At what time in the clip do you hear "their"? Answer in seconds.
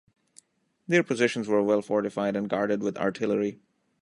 0.87-1.03